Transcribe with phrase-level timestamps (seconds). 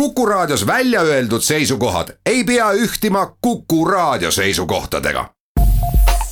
[0.00, 5.34] Kuku Raadios välja öeldud seisukohad ei pea ühtima Kuku Raadio seisukohtadega.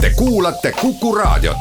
[0.01, 1.57] Te kuulate Kuku Raadiot.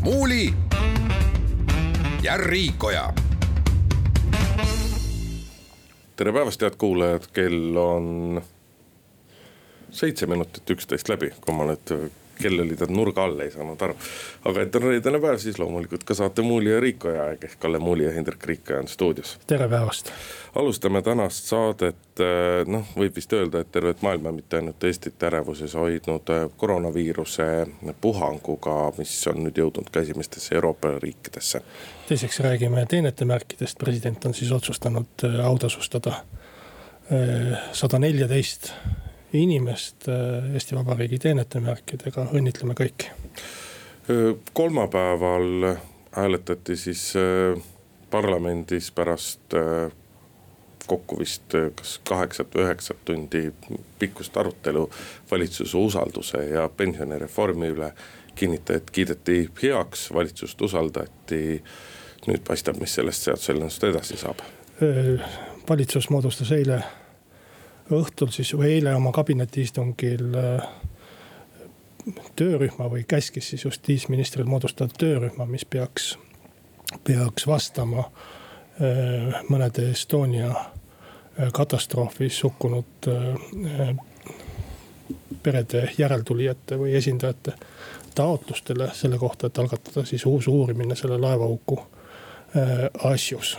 [0.00, 0.54] muuli
[2.22, 3.12] ja Riikoja.
[6.16, 8.42] tere päevast, head kuulajad, kell on
[9.90, 12.10] seitse minutit üksteist läbi, kui ma nüüd
[12.42, 13.94] kell oli ta nurga all, ei saanud aru.
[14.50, 17.78] aga et on reedene päev, siis loomulikult ka saate Muuli ja Riikoja aeg ehk Kalle
[17.82, 19.38] Muuli ja Hendrik Riikoja on stuudios.
[19.46, 20.12] tere päevast.
[20.54, 25.74] alustame tänast saadet, eh, noh, võib vist öelda, et tervet maailma, mitte ainult Eestit ärevuses
[25.74, 27.48] hoidnud eh, koroonaviiruse
[28.00, 31.62] puhanguga, mis on nüüd jõudnud ka esimestesse Euroopa riikidesse.
[32.08, 36.24] teiseks räägime teenetemärkidest, president on siis otsustanud eh, autasustada
[37.72, 38.68] sada neljateist
[39.32, 43.10] inimest äh, Eesti Vabariigi teenetemärkidega, õnnitleme kõiki.
[44.52, 45.76] kolmapäeval
[46.12, 47.62] hääletati siis äh,
[48.10, 49.92] parlamendis pärast äh,
[50.86, 53.52] kokku vist kas kaheksat või üheksat tundi
[53.98, 54.88] pikkust arutelu
[55.30, 57.92] valitsuse usalduse ja pensionireformi üle.
[58.34, 61.62] kinnitati, kiideti heaks, valitsust usaldati.
[62.26, 64.40] nüüd paistab, mis sellest seaduseelnõust edasi saab.
[65.68, 66.82] valitsus moodustas eile
[67.94, 70.66] õhtul siis või eile oma kabinetiistungil äh,
[72.36, 76.12] töörühma või käskis siis justiitsministril moodustada töörühma, mis peaks,
[77.04, 83.10] peaks vastama äh, mõnede Estonia äh, katastroofis hukkunud
[85.42, 87.54] perede järeltulijate või esindajate
[88.14, 91.78] taotlustele selle kohta, et algatada siis uus uurimine selle laevahuku
[93.06, 93.54] asjus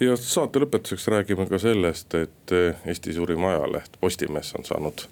[0.00, 5.06] ja saate lõpetuseks räägime ka sellest, et eh, Eesti suurim ajaleht Postimees on saanud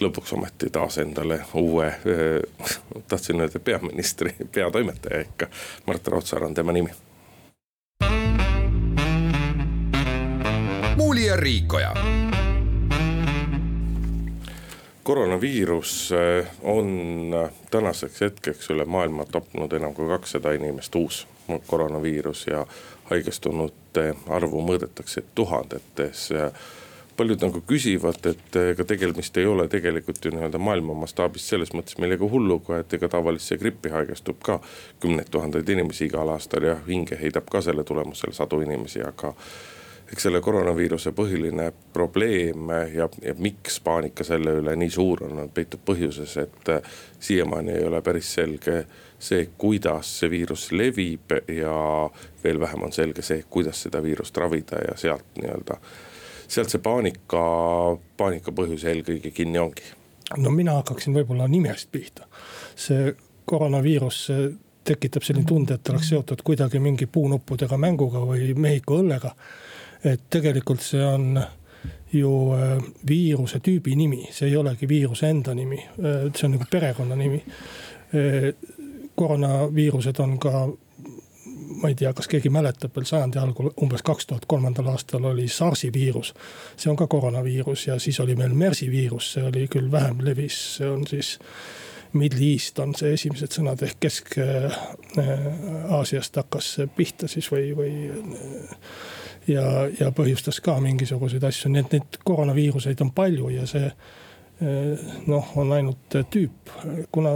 [0.00, 2.42] lõpuks ometi taas endale uue eh,,
[3.10, 5.48] tahtsin öelda peaministri, peatoimetaja ikka.
[5.86, 6.90] Mart Raudsaar on tema nimi.
[10.96, 11.94] muuli ja Riikoja
[15.02, 16.86] koroonaviirus eh, on
[17.70, 21.26] tänaseks hetkeks üle maailma tapnud enam kui kakssada inimest, uus
[21.66, 22.66] koroonaviirus ja
[23.12, 26.30] haigestunute arvu mõõdetakse tuhandetes.
[27.16, 31.98] Paljud nagu küsivad, et ega tegemist ei ole tegelikult ju nii-öelda maailma mastaabis selles mõttes
[32.00, 34.56] millegi hulluga, et ega tavalisse grippi haigestub ka.
[35.00, 39.34] Kümneid tuhandeid inimesi igal aastal ja hinge heidab ka selle tulemusel sadu inimesi, aga
[40.12, 45.80] eks selle koroonaviiruse põhiline probleem ja, ja miks paanika selle üle nii suur on, peitub
[45.88, 46.72] põhjuses, et
[47.20, 48.82] siiamaani ei ole päris selge
[49.22, 51.74] see, kuidas see viirus levib ja
[52.44, 55.78] veel vähem on selge see, kuidas seda viirust ravida ja sealt nii-öelda,
[56.48, 57.44] sealt see paanika,
[58.16, 59.86] paanika põhjus eelkõige kinni ongi.
[60.36, 62.26] no mina hakkaksin võib-olla nimest pihta.
[62.76, 64.26] see koroonaviirus
[64.84, 69.34] tekitab selline tunde, et oleks seotud kuidagi mingi puunuppudega mänguga või Mehhiko õllega.
[70.04, 71.42] Et tegelikult see on
[72.12, 72.76] ju äh,
[73.08, 78.48] viiruse tüübi nimi, see ei olegi viiruse enda nimi, äh, see on nagu perekonnanimi äh,
[79.16, 80.68] koroonaviirused on ka
[81.82, 85.48] ma ei tea, kas keegi mäletab veel sajandi algul, umbes kaks tuhat kolmandal aastal oli
[85.48, 86.34] SARS-i viirus.
[86.76, 90.76] see on ka koroonaviirus ja siis oli meil MERS-i viirus, see oli küll vähem levis,
[90.76, 91.38] see on siis.
[92.12, 95.16] Middle East on see esimesed sõnad ehk Kesk-Aasiast
[96.36, 97.92] hakkas pihta siis või, või.
[99.48, 99.64] Ja,
[100.00, 103.88] ja põhjustas ka mingisuguseid asju, nii et neid koroonaviiruseid on palju ja see
[105.26, 106.70] noh, on ainult tüüp,
[107.10, 107.32] kuna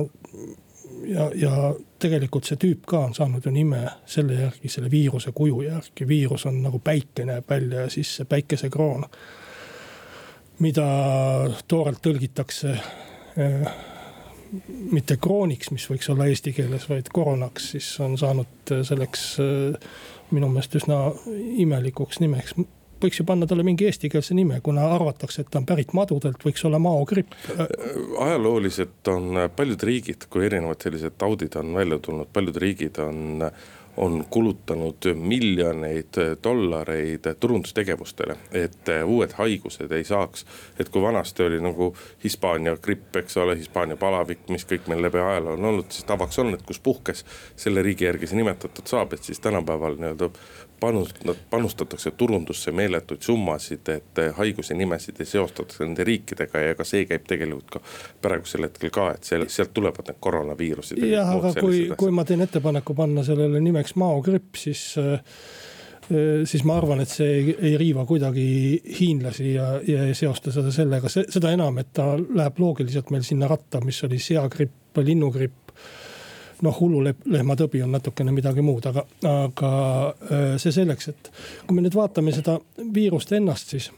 [1.06, 5.62] ja, ja tegelikult see tüüp ka on saanud ju nime selle järgi, selle viiruse kuju
[5.66, 9.04] järgi, viirus on nagu päike näeb välja ja siis see päikesekroon.
[10.58, 10.86] mida
[11.68, 12.70] toorelt tõlgitakse
[13.36, 13.66] eh,
[14.92, 19.92] mitte krooniks, mis võiks olla eesti keeles, vaid koroonaks, siis on saanud selleks eh,
[20.30, 21.00] minu meelest üsna
[21.62, 22.56] imelikuks nimeks
[23.02, 26.64] võiks ju panna talle mingi eestikeelse nime, kuna arvatakse, et ta on pärit madudelt, võiks
[26.66, 27.34] olla maogripp.
[28.24, 33.50] ajalooliselt on paljud riigid, kui erinevad sellised taudid on välja tulnud, paljud riigid on
[33.96, 40.46] on kulutanud miljoneid dollareid turundustegevustele, et uued haigused ei saaks.
[40.78, 41.94] et kui vanasti oli nagu
[42.24, 46.38] Hispaania gripp, eks ole, Hispaania palavik, mis kõik meil läbi ajaloo on olnud, siis tavaks
[46.38, 47.24] on, et kus puhkes
[47.56, 50.30] selle riigi järgi see nimetatud saab, et siis tänapäeval nii-öelda
[50.80, 57.04] panust-, panustatakse turundusse meeletuid summasid, et haiguse nimesid ei seostataks nende riikidega ja ka see
[57.08, 57.82] käib tegelikult ka
[58.22, 61.04] praegusel hetkel ka, et seal, sealt tulevad need koroonaviirused.
[61.10, 65.20] jah, aga kui, kui ma teen ettepaneku panna sellele nimeks maogripp, siis äh,
[66.44, 68.46] siis ma arvan, et see ei, ei riiva kuidagi
[69.00, 73.48] hiinlasi ja, ja ei seosta seda sellega, seda enam, et ta läheb loogiliselt meil sinna
[73.50, 75.66] ratta, mis oli seagripp, linnugripp
[76.62, 79.70] noh, hullulehma tõbi on natukene midagi muud, aga, aga
[80.60, 81.30] see selleks, et
[81.66, 82.58] kui me nüüd vaatame seda
[82.94, 83.90] viirust ennast, siis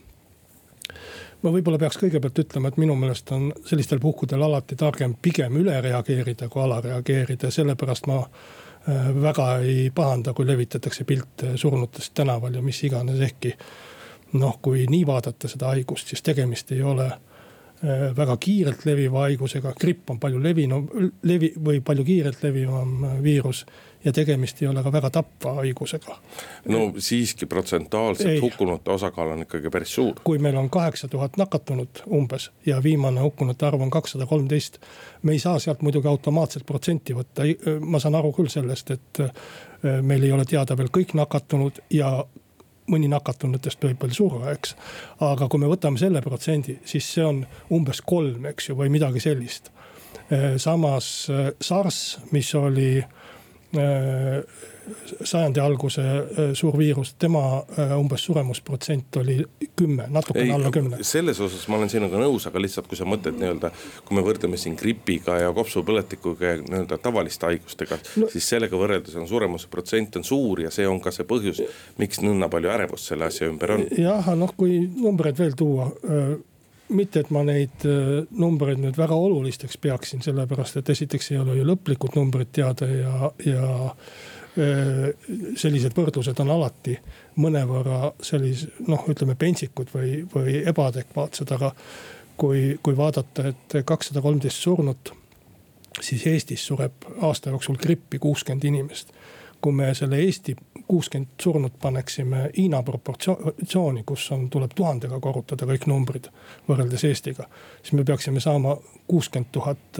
[1.43, 5.77] ma võib-olla peaks kõigepealt ütlema, et minu meelest on sellistel puhkudel alati targem pigem üle
[5.85, 8.23] reageerida kui ala reageerida, sellepärast ma
[9.21, 13.53] väga ei pahanda, kui levitatakse pilte surnutest tänaval ja mis iganes, ehkki
[14.39, 17.28] noh, kui nii vaadata seda haigust, siis tegemist ei ole Äh,
[18.15, 20.87] väga kiirelt leviva haigusega, gripp on palju levinum,
[21.23, 23.65] levi- või palju kiirelt levivam äh, viirus.
[24.03, 26.17] ja tegemist ei ole ka väga tapva haigusega.
[26.65, 30.19] no siiski protsentuaalselt hukkunute osakaal on ikkagi päris suur.
[30.23, 34.79] kui meil on kaheksa tuhat nakatunut umbes ja viimane hukkunute arv on kakssada kolmteist.
[35.23, 37.43] me ei saa sealt muidugi automaatselt protsenti võtta,
[37.79, 39.31] ma saan aru küll sellest, et äh,
[40.01, 42.25] meil ei ole teada veel kõik nakatunud ja
[42.89, 44.75] mõni nakatunutest võib veel surra, eks.
[45.25, 47.43] aga kui me võtame selle protsendi, siis see on
[47.75, 49.71] umbes kolm, eks ju, või midagi sellist.
[50.61, 51.07] samas
[51.61, 52.91] SARS, mis oli
[55.23, 59.37] sajandi alguse äh, suur viirus, tema äh, umbes suremusprotsent oli
[59.75, 60.97] kümme, natukene alla kümne.
[61.01, 63.71] selles osas ma olen sinuga nõus, aga lihtsalt kui sa mõtled nii-öelda,
[64.07, 68.29] kui me võrdleme siin gripiga ja kopsupõletikuga ja nii-öelda tavaliste haigustega no,.
[68.33, 71.63] siis sellega võrreldes on suremuse protsent on suur ja see on ka see põhjus,
[72.01, 73.87] miks nõnda palju ärevust selle asja ümber on.
[73.97, 75.89] jah, noh kui numbreid veel tuua
[76.89, 77.83] mitte, et ma neid
[78.33, 83.29] numbreid nüüd väga olulisteks peaksin, sellepärast et esiteks ei ole ju lõplikud numbrid teada ja,
[83.45, 83.67] ja
[84.01, 84.38] Äh,
[85.59, 86.95] sellised võrdlused on alati
[87.39, 91.71] mõnevõrra sellise noh, ütleme pentsikud või, või ebaadekvaatsed, aga
[92.39, 95.13] kui, kui vaadata, et kakssada kolmteist surnut,
[96.01, 99.15] siis Eestis sureb aasta jooksul grippi kuuskümmend inimest.
[99.59, 100.53] kui me selle Eesti
[100.87, 106.29] kuuskümmend surnut paneksime Hiina proportsiooni, kus on, tuleb tuhandega korrutada kõik numbrid
[106.67, 107.49] võrreldes Eestiga,
[107.81, 108.77] siis me peaksime saama
[109.07, 109.99] kuuskümmend tuhat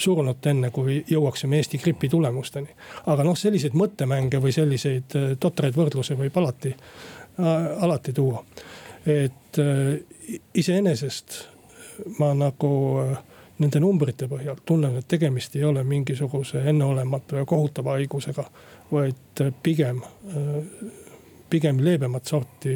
[0.00, 2.68] surnut, enne kui jõuaksime Eesti gripi tulemusteni.
[3.06, 8.44] aga noh, selliseid mõttemänge või selliseid äh, totraid võrdlusi võib alati, äh, alati tuua.
[9.06, 11.40] et äh, iseenesest
[12.18, 12.70] ma nagu
[13.60, 18.44] nende numbrite põhjal tunnen, et tegemist ei ole mingisuguse enneolematu ja kohutava haigusega,
[18.92, 20.00] vaid pigem,
[21.50, 22.72] pigem leebemat sorti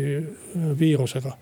[0.79, 1.33] viirusega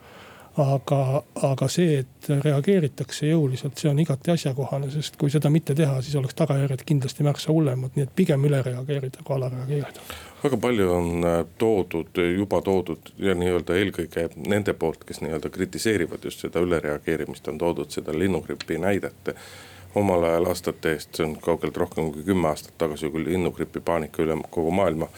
[0.61, 6.01] aga, aga see, et reageeritakse jõuliselt, see on igati asjakohane, sest kui seda mitte teha,
[6.05, 10.07] siis oleks tagajärjed kindlasti märksa hullemad, nii et pigem üle reageerida kui ala reageerida.
[10.43, 16.25] väga palju on äh, toodud, juba toodud ja nii-öelda eelkõige nende poolt, kes nii-öelda kritiseerivad
[16.25, 19.37] just seda ülereageerimist, on toodud seda linnugripi näidet
[19.95, 24.23] omal ajal aastate eest, see on kaugelt rohkem kui kümme aastat tagasi, kui linnugripi paanika
[24.25, 25.09] üle kogu maailma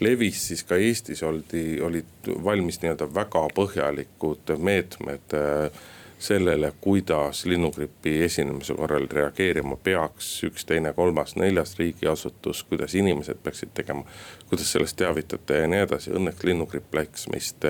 [0.00, 5.82] levis, siis ka Eestis oldi, olid valmis nii-öelda väga põhjalikud meetmed äh,
[6.18, 13.74] sellele, kuidas linnugripi esinemise korral reageerima peaks üks, teine, kolmas, neljas riigiasutus, kuidas inimesed peaksid
[13.74, 14.04] tegema.
[14.48, 17.68] kuidas sellest teavitada ja nii edasi, õnneks linnugripp läks meist,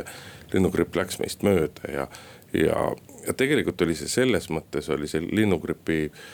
[0.52, 2.06] linnugripp läks meist mööda ja,
[2.52, 2.86] ja,
[3.26, 6.24] ja tegelikult oli see selles mõttes oli see linnugripi äh,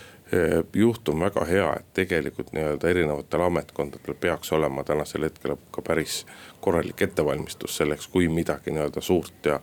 [0.75, 6.27] juhtum väga hea, et tegelikult nii-öelda erinevatel ametkondadel peaks olema tänasel hetkel ka päris
[6.61, 9.61] korralik ettevalmistus selleks, kui midagi nii-öelda suurt ja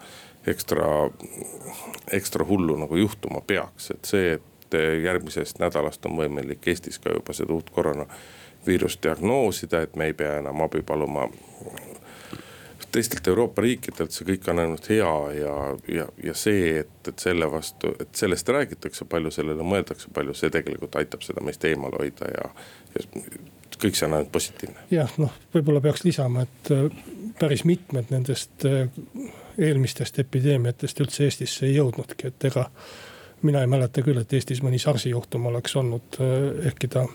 [0.48, 0.88] ekstra,
[2.12, 7.34] ekstra hullu nagu juhtuma peaks, et see, et järgmisest nädalast on võimalik Eestis ka juba
[7.34, 11.30] seda uut koroonaviirust diagnoosida, et me ei pea enam abi paluma
[12.91, 15.56] teistelt Euroopa riikidelt see kõik on ainult hea ja,
[15.91, 20.51] ja, ja see, et, et selle vastu, et sellest räägitakse palju, sellele mõeldakse palju, see
[20.53, 22.50] tegelikult aitab seda meist eemal hoida ja,
[22.96, 23.06] ja
[23.77, 24.88] kõik see on ainult positiivne.
[24.91, 26.88] jah, noh, võib-olla peaks lisama, et äh,
[27.39, 28.88] päris mitmed nendest äh,
[29.58, 32.70] eelmistest epideemiatest üldse Eestisse ei jõudnudki, et ega.
[33.41, 37.06] mina ei mäleta küll, et Eestis mõni SARS-i juhtum oleks olnud, äh, ehkki ta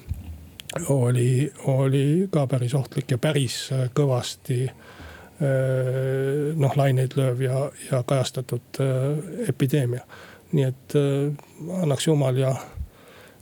[0.88, 5.01] oli, oli ka päris ohtlik ja päris kõvasti Äh,
[5.42, 10.04] noh laineid lööv ja, ja kajastatud äh, epideemia.
[10.52, 11.32] nii et äh,
[11.82, 12.54] annaks jumal ja,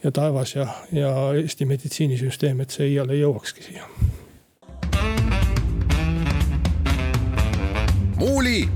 [0.04, 3.84] ja taevas ja, ja Eesti meditsiinisüsteem, et see iial ei jõuakski siia.
[8.20, 8.68] muuli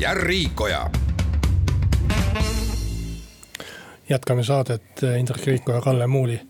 [0.00, 0.86] ja Riikoja
[4.08, 6.40] jätkame saadet Indrek Riiko ja Kalle Muuli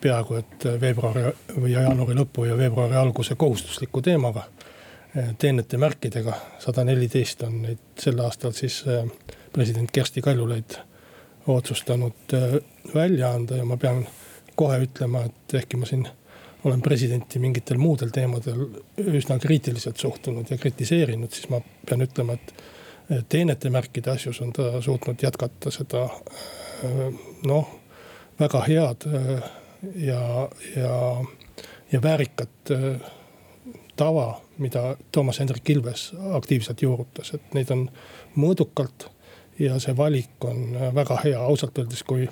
[0.00, 4.48] peaaegu et veebruari või jaanuari lõpu ja veebruari alguse kohustusliku teemaga.
[5.38, 9.06] teenete märkidega, sada neliteist on neid sel aastal siis äh,
[9.52, 10.76] president Kersti Kaljulaid
[11.46, 12.58] otsustanud äh,
[12.94, 14.06] välja anda ja ma pean
[14.54, 16.04] kohe ütlema, et ehkki ma siin
[16.64, 18.66] olen presidenti mingitel muudel teemadel
[18.98, 24.82] üsna kriitiliselt suhtunud ja kritiseerinud, siis ma pean ütlema, et teenete märkide asjus on ta
[24.82, 26.08] suutnud jätkata seda
[27.46, 27.70] noh
[28.40, 29.06] väga head
[29.94, 31.24] ja, ja,
[31.92, 32.72] ja väärikat
[33.96, 37.88] tava, mida Toomas Hendrik Ilves aktiivselt juurutas, et neid on
[38.36, 39.10] mõõdukalt.
[39.58, 42.26] ja see valik on väga hea, ausalt öeldes, kui,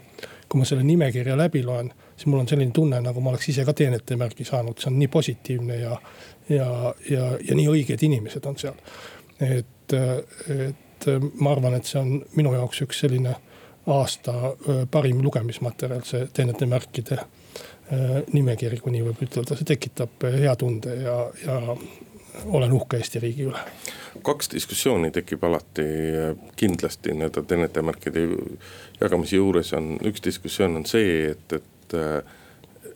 [0.48, 3.64] kui ma selle nimekirja läbi loen, siis mul on selline tunne, nagu ma oleks ise
[3.64, 5.96] ka teenetemärgi saanud, see on nii positiivne ja,
[6.48, 6.68] ja,
[7.10, 8.76] ja, ja nii õiged inimesed on seal.
[9.40, 9.96] et,
[10.58, 11.08] et
[11.40, 13.32] ma arvan, et see on minu jaoks üks selline
[13.86, 14.34] aasta
[14.90, 17.18] parim lugemismaterjal, see teenetemärkide
[18.32, 21.58] nimekiri, kui nii võib ütelda, see tekitab hea tunde ja, ja
[22.46, 23.60] olen uhke Eesti riigi üle.
[24.24, 25.84] kaks diskussiooni tekib alati
[26.56, 28.24] kindlasti nii-öelda teenetemärkide
[29.00, 31.98] jagamise juures on, üks diskussioon on see, et, et.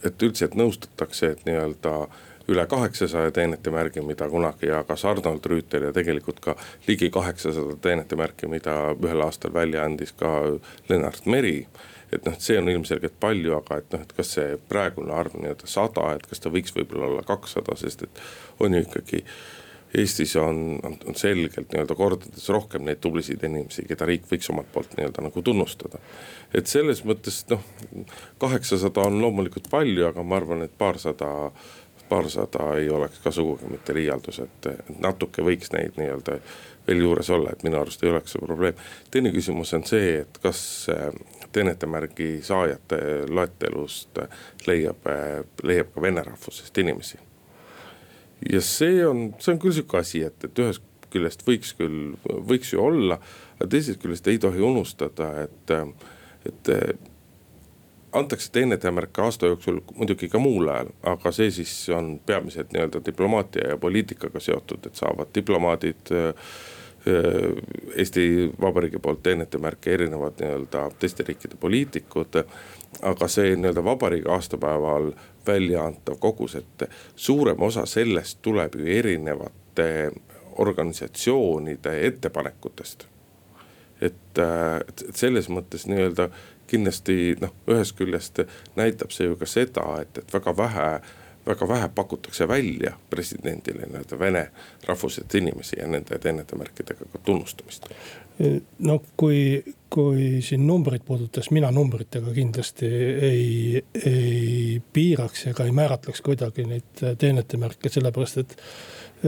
[0.07, 1.93] et üldse, et nõustutakse, et nii-öelda
[2.49, 6.55] üle kaheksasaja teenetemärgi, mida kunagi jagas Arnold Rüütel ja tegelikult ka
[6.87, 10.31] ligi kaheksasada teenetemärki, mida ühel aastal välja andis ka
[10.89, 11.67] Lennart Meri
[12.13, 15.71] et noh, see on ilmselgelt palju, aga et noh, et kas see praegune arv nii-öelda
[15.71, 18.23] sada, et kas ta võiks võib-olla olla kakssada, sest et
[18.65, 19.25] on ju ikkagi.
[19.97, 24.69] Eestis on, on, on selgelt nii-öelda kordades rohkem neid tublisid inimesi, keda riik võiks omalt
[24.75, 25.97] poolt nii-öelda nagu tunnustada.
[26.53, 27.65] et selles mõttes noh,
[28.43, 31.31] kaheksasada on loomulikult palju, aga ma arvan, et paarsada
[32.09, 34.69] paarsada ei oleks ka sugugi mitte liialdus, et
[35.01, 36.39] natuke võiks neid nii-öelda
[36.89, 38.79] veel juures olla, et minu arust ei oleks see probleem.
[39.11, 40.61] teine küsimus on see, et kas
[41.53, 44.21] teenetemärgi saajate loetelust
[44.67, 45.09] leiab,
[45.63, 47.19] leiab ka vene rahvusest inimesi.
[48.53, 52.73] ja see on, see on küll sihuke asi, et, et ühest küljest võiks küll, võiks
[52.73, 53.19] ju olla,
[53.59, 55.73] aga teisest küljest ei tohi unustada, et,
[56.47, 56.73] et
[58.13, 63.73] antakse teenetemärke aasta jooksul muidugi ka muul ajal, aga see siis on peamiselt nii-öelda diplomaatia
[63.73, 66.53] ja poliitikaga seotud, et saavad diplomaadid äh,
[67.97, 72.43] Eesti Vabariigi poolt teenetemärke erinevad nii-öelda teiste riikide poliitikud.
[73.03, 75.13] aga see nii-öelda vabariigi aastapäeval
[75.47, 80.11] välja antav kogus, et suurem osa sellest tuleb ju erinevate
[80.57, 83.07] organisatsioonide ettepanekutest.
[84.01, 84.39] et,
[84.89, 86.29] et selles mõttes nii-öelda
[86.69, 88.45] kindlasti noh, ühest küljest
[88.77, 90.91] näitab see ju ka seda, et, et väga vähe
[91.49, 94.45] väga vähe pakutakse välja presidendile nii-öelda vene
[94.87, 97.89] rahvusest inimesi ja nende teenetemärkidega ka tunnustamist.
[98.79, 102.87] no kui, kui siin numbrit puudutas, mina numbritega kindlasti
[103.31, 108.57] ei, ei piiraks ega ei määratleks kuidagi neid teenetemärke, sellepärast et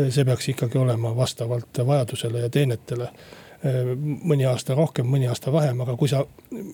[0.09, 3.11] see peaks ikkagi olema vastavalt vajadusele ja teenetele
[4.01, 6.23] mõni aasta rohkem, mõni aasta vähem, aga kui sa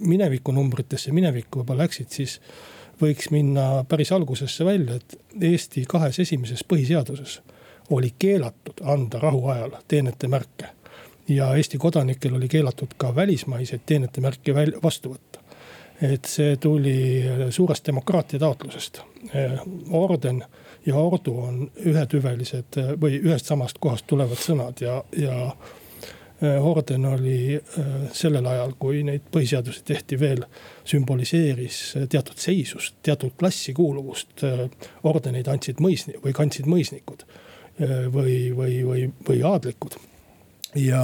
[0.00, 2.38] mineviku numbritesse minevikku juba läksid, siis
[3.02, 7.40] võiks minna päris algusesse välja, et Eesti kahes esimeses põhiseaduses
[7.90, 10.66] oli keelatud anda rahuajal teenetemärke.
[11.28, 15.40] ja Eesti kodanikel oli keelatud ka välismaiseid teenetemärke vastu võtta.
[16.02, 19.00] et see tuli suurest demokraatia taotlusest.
[19.90, 20.44] orden
[20.86, 25.56] ja ordu on ühetüvelised või ühest samast kohast tulevad sõnad ja, ja
[26.42, 30.44] orden oli äh, sellel ajal, kui neid põhiseadusi tehti veel,
[30.84, 34.44] sümboliseeris äh, teatud seisust, teatud klassikuuluvust.
[35.04, 37.24] ordeneid andsid mõisni- või kandsid mõisnikud
[38.12, 39.96] või, või, või, või aadlikud.
[40.74, 41.02] ja,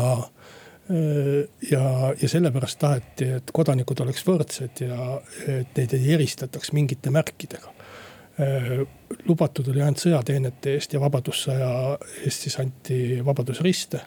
[1.71, 1.83] ja,
[2.23, 7.73] ja sellepärast taheti, et kodanikud oleks võrdsed ja et neid ei eristataks mingite märkidega
[9.29, 11.71] lubatud oli ainult sõjateenete eest ja vabadussõja
[12.25, 14.01] eest siis anti vabadusriste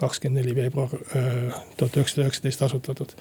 [0.00, 3.14] kakskümmend neli veebruar äh, tuhat üheksasada üheksateist asutatud.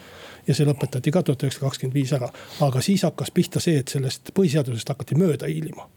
[0.47, 2.29] ja see lõpetati ka tuhat üheksasada kakskümmend viis ära,
[2.65, 5.87] aga siis hakkas pihta see, et sellest põhiseadusest hakati mööda hiilima.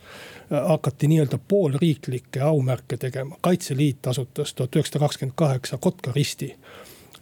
[0.53, 6.53] Äh, hakati nii-öelda poolriiklikke aumärke tegema, Kaitseliit asutas tuhat üheksasada kakskümmend kaheksa Kotka risti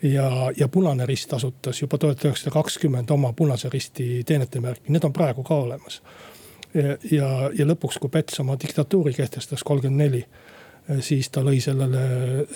[0.02, 5.12] ja, ja Punane Rist asutas juba tuhat üheksasada kakskümmend oma Punase Risti teenetemärki, need on
[5.12, 6.02] praegu ka olemas.
[7.10, 10.24] ja, ja, lõpuks, kui Päts oma diktatuuri kehtestas kolmkümmend neli
[11.00, 12.02] siis ta lõi sellele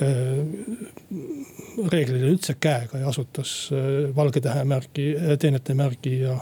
[0.03, 0.21] äh,
[1.93, 5.09] reeglile üldse käega ja asutas äh, valge tähemärgi,
[5.41, 6.37] teenetemärgi ja,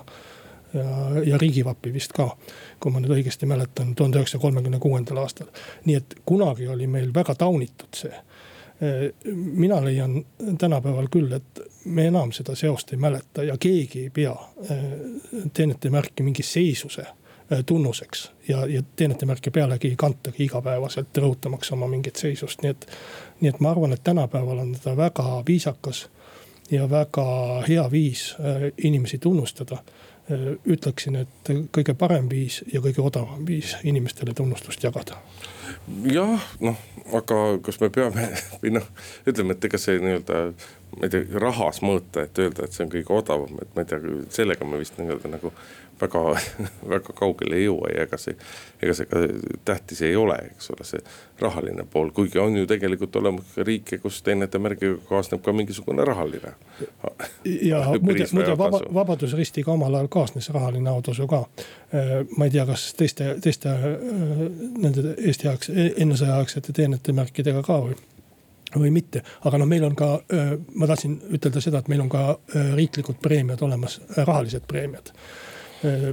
[0.74, 2.30] ja, ja riigivappi vist ka.
[2.80, 5.52] kui ma nüüd õigesti mäletan, tuhande üheksasaja kolmekümne kuuendal aastal.
[5.84, 8.14] nii et kunagi oli meil väga taunitud see
[9.34, 10.24] mina leian
[10.58, 14.32] tänapäeval küll, et me enam seda seost ei mäleta ja keegi ei pea
[15.54, 17.21] teenetemärki mingi seisuse Äh,
[17.66, 18.30] tunnuseks.
[18.48, 22.86] ja, ja teenetemärke pealegi ei kantagi igapäevaselt rõhutamaks oma mingit seisust, nii et.
[23.40, 26.08] nii et ma arvan, et tänapäeval on ta väga viisakas
[26.70, 27.26] ja väga
[27.68, 29.82] hea viis äh, inimesi tunnustada.
[30.30, 35.18] Äh, ütleksin, et kõige parem viis ja kõige odavam viis inimestele tunnustust jagada
[36.06, 36.78] jah, noh,
[37.16, 38.28] aga kas me peame
[38.62, 38.86] või noh,
[39.28, 40.42] ütleme, et ega see nii-öelda
[40.98, 43.90] ma ei tea, rahas mõõta, et öelda, et see on kõige odavam, et ma ei
[43.92, 45.52] tea, sellega me vist nii-öelda nagu
[46.02, 46.22] väga,
[46.94, 48.34] väga kaugele ei jõua ja ega see,
[48.82, 49.22] ega see ka
[49.68, 51.00] tähtis ei ole, eks ole, see
[51.40, 56.04] rahaline pool, kuigi on ju tegelikult olemas ka riike, kus teenete märgiga kaasneb ka mingisugune
[56.04, 56.54] rahaline.
[57.44, 61.44] ja muide, muide vaba, Vabadusristiga omal ajal kaasnes rahaline autasu ka.
[61.94, 64.00] Äh, ma ei tea, kas teiste, teiste äh,
[64.82, 65.72] nende Eesti ajaks,
[66.04, 67.98] ennesõjaaegsete teenete märkidega ka või
[68.76, 70.10] või mitte, aga noh, meil on ka,
[70.74, 72.26] ma tahtsin ütelda seda, et meil on ka
[72.76, 75.12] riiklikud preemiad olemas, rahalised preemiad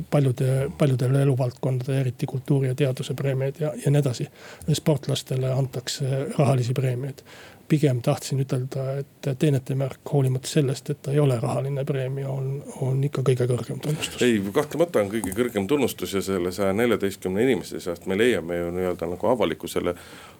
[0.09, 4.27] paljude, paljudele eluvaldkondadele, eriti kultuuri ja teaduse preemiaid ja, ja nii edasi.
[4.73, 6.05] sportlastele antakse
[6.37, 7.21] rahalisi preemiaid.
[7.69, 12.59] Pigem tahtsin ütelda, et teenete märk, hoolimata sellest, et ta ei ole rahaline preemia, on,
[12.85, 14.21] on ikka kõige kõrgem tunnustus.
[14.25, 18.71] ei, kahtlemata on kõige kõrgem tunnustus ja selle saja neljateistkümne inimese seast me leiame ju
[18.77, 19.95] nii-öelda nagu avalikkusele,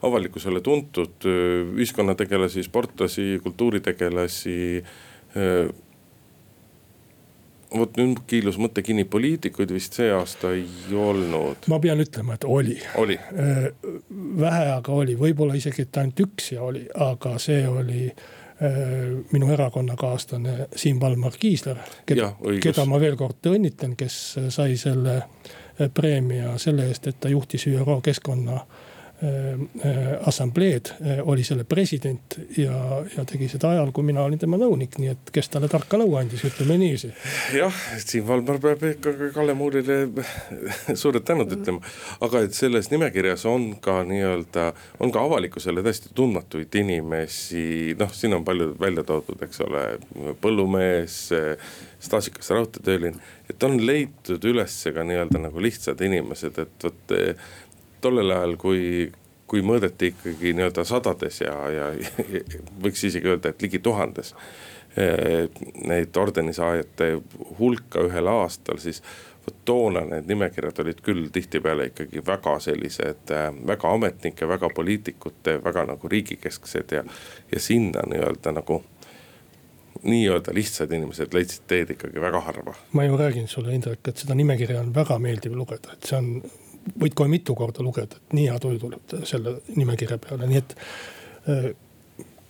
[0.10, 4.58] avalikkusele tuntud ühiskonnategelasi, sportlasi, kultuuritegelasi
[7.78, 11.68] vot nüüd kiilus mõte kinni, poliitikuid vist see aasta ei olnud.
[11.70, 13.18] ma pean ütlema, et oli, oli..
[14.30, 18.78] Äh, vähe, aga oli, võib-olla isegi, ainult üks ja oli, aga see oli äh,
[19.32, 24.20] minu erakonnakaaslane Siim Valmar Kiisler, keda, ma veel kord õnnitlen, kes
[24.50, 28.62] sai selle äh, preemia selle eest, et ta juhtis ÜRO keskkonna
[30.26, 34.96] assambleed, äh, oli selle president ja, ja tegi seda ajal, kui mina olin tema nõunik,
[35.02, 37.12] nii et kes talle tarka nõu andis, ütleme niiviisi.
[37.58, 40.00] jah, Siim Valmar peab ikka Kalle Muurile
[41.02, 41.84] suured tänud ütlema,
[42.24, 44.70] aga et selles nimekirjas on ka nii-öelda,
[45.04, 49.86] on ka avalikkusele täiesti tundmatuid inimesi, noh, siin on palju välja toodud, eks ole,
[50.40, 51.26] põllumees
[52.00, 53.20] staažikas raudteetööline,
[53.52, 57.18] et on leitud üles ka nii-öelda nagu lihtsad inimesed, et vot
[58.02, 58.82] tollel ajal, kui,
[59.50, 62.34] kui mõõdeti ikkagi nii-öelda sadades ja, ja, ja
[62.84, 64.36] võiks isegi öelda, et ligi tuhandes.
[65.86, 67.12] Neid ordenisaajate
[67.60, 69.04] hulka ühel aastal, siis
[69.50, 75.60] vot toona need nimekirjad olid küll tihtipeale ikkagi väga sellised, eh, väga ametnike, väga poliitikute,
[75.64, 77.04] väga nagu riigikesksed ja,
[77.52, 78.84] ja sinna nii-öelda nagu
[80.04, 82.74] nii-öelda lihtsad inimesed leidsid teed ikkagi väga harva.
[82.92, 86.30] ma ju räägin sulle, Indrek, et seda nimekirja on väga meeldiv lugeda, et see on
[87.00, 90.76] võid kohe mitu korda lugeda, et nii hea tuju tuleb selle nimekirja peale, nii et
[91.50, 91.70] äh,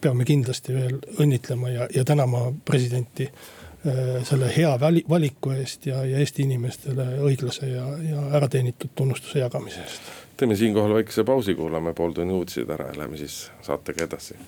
[0.01, 6.03] peame kindlasti veel õnnitlema ja, ja tänama presidenti äh, selle hea vali, valiku eest ja,
[6.07, 10.13] ja Eesti inimestele õiglase ja, ja ärateenitud tunnustuse jagamise eest.
[10.37, 14.39] teeme siinkohal väikese pausi, kuulame pooltunni uudised ära ja lähme siis saatega edasi.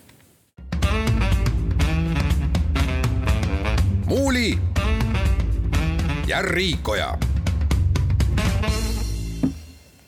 [4.12, 4.58] muuli
[6.28, 7.18] ja Riikoja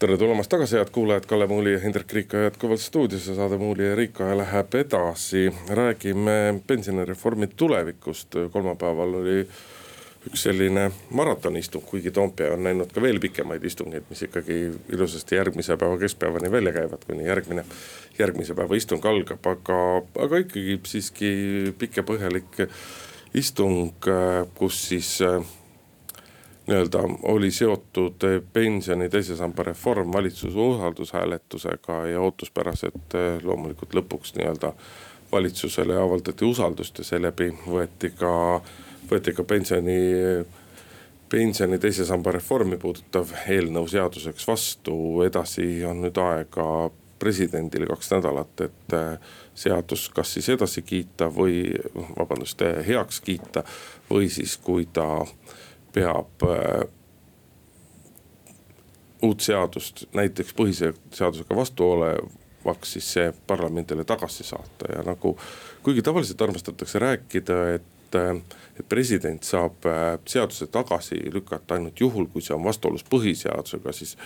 [0.04, 3.86] tere tulemast tagasi, head kuulajad, Kalle Muuli ja Hindrek Riikoja jätkuvalt stuudios ja saade Muuli
[3.86, 5.54] ja Riikoja läheb edasi.
[5.70, 9.48] räägime pensionireformi tulevikust, kolmapäeval oli
[10.28, 14.60] üks selline maratonistung, kuigi Toompea on näinud ka veel pikemaid istungeid, mis ikkagi
[14.92, 17.64] ilusasti järgmise päeva keskpäevani välja käivad, kuni järgmine,
[18.20, 19.82] järgmise päeva istung algab, aga,
[20.20, 21.34] aga ikkagi siiski
[21.80, 22.66] pikk ja põhjalik
[23.40, 23.96] istung,
[24.60, 25.22] kus siis
[26.68, 28.24] nii-öelda oli seotud
[28.54, 34.74] pensioni teise samba reform valitsuse usaldushääletusega ja ootuspärased eh, loomulikult lõpuks nii-öelda
[35.32, 38.62] valitsusele avaldati usaldust ja seeläbi võeti ka,
[39.12, 39.98] võeti ka pensioni,
[41.30, 44.96] pensioni teise samba reformi puudutav eelnõu seaduseks vastu.
[45.26, 46.68] edasi on nüüd aega
[47.20, 51.66] presidendil kaks nädalat, et eh, seadus kas siis edasi kiita või
[52.18, 53.64] vabandust, heaks kiita
[54.10, 55.26] või siis, kui ta
[55.94, 56.88] peab äh,
[59.24, 65.38] uut seadust näiteks põhiseadusega vastu olevaks, siis see parlamendile tagasi saata ja nagu.
[65.84, 68.36] kuigi tavaliselt armastatakse rääkida, et, äh,
[68.80, 74.18] et president saab äh, seaduse tagasi lükata ainult juhul, kui see on vastuolus põhiseadusega, siis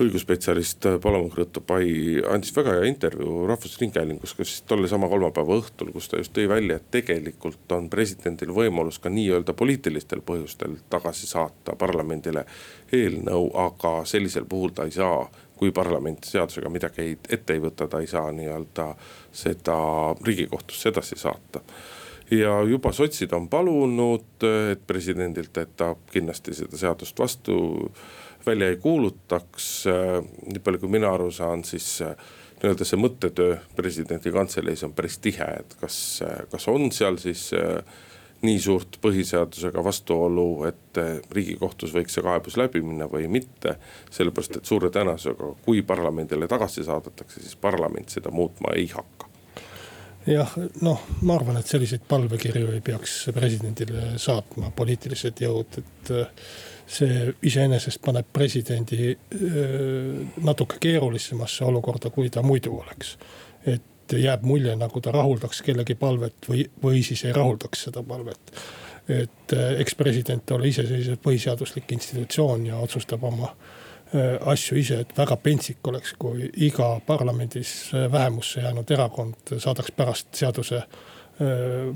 [0.00, 6.08] õigusspetsialist Palamon Krõõt-Pai andis väga hea intervjuu Rahvusringhäälingus, kas siis tolle sama kolmapäeva õhtul, kus
[6.08, 11.76] ta just tõi välja, et tegelikult on presidendil võimalus ka nii-öelda poliitilistel põhjustel tagasi saata
[11.78, 12.46] parlamendile
[12.92, 15.24] eelnõu, aga sellisel puhul ta ei saa
[15.60, 18.86] kui parlament seadusega midagi ei, ette ei võta, ta ei saa nii-öelda
[19.42, 19.76] seda
[20.24, 21.60] riigikohtusse edasi saata.
[22.30, 27.56] Ja juba sotsid on palunud, et presidendilt, et ta kindlasti seda seadust vastu
[28.50, 29.70] välja ei kuulutaks.
[29.86, 32.14] Äh, nii palju, kui mina aru saan, siis äh,
[32.60, 37.50] nii-öelda see mõttetöö presidendi kantseleis on päris tihe, et kas, äh, kas on seal siis
[38.40, 41.00] nii suurt põhiseadusega vastuolu, et
[41.36, 43.76] riigikohtus võiks see kaebus läbi minna või mitte.
[44.10, 49.28] sellepärast, et suure tõenäosusega, kui parlamendile tagasi saadetakse, siis parlament seda muutma ei hakka
[50.26, 56.12] jah, noh, ma arvan, et selliseid palvekirju ei peaks presidendile saatma poliitilised jõud, et
[56.90, 59.12] see iseenesest paneb presidendi
[60.42, 63.16] natuke keerulisemasse olukorda, kui ta muidu oleks.
[63.66, 68.52] et jääb mulje, nagu ta rahuldaks kellegi palvet või, või siis ei rahuldaks seda palvet.
[69.08, 73.48] et ekspresident ole iseseisev põhiseaduslik institutsioon ja otsustab oma
[74.46, 80.82] asju ise, et väga pentsik oleks, kui iga parlamendis vähemusse jäänud erakond saadaks pärast seaduse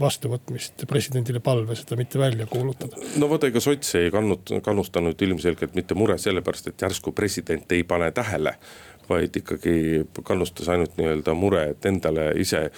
[0.00, 2.96] vastuvõtmist presidendile palve seda mitte välja kuulutada.
[3.20, 7.84] no vot, ega sots ei kannut-, kannustanud ilmselgelt mitte mure sellepärast, et järsku president ei
[7.84, 8.54] pane tähele
[9.08, 12.68] vaid ikkagi kannustas ainult nii-öelda mure, et endale ise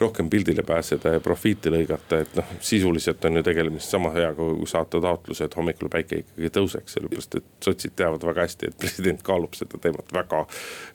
[0.00, 4.68] rohkem pildile pääseda ja profiiti lõigata, et noh, sisuliselt on ju tegemist sama hea, kui
[4.68, 9.20] saata taotluse, et hommikul päike ikkagi tõuseks, sellepärast et sotsid teavad väga hästi, et president
[9.26, 10.44] kaalub seda teemat väga,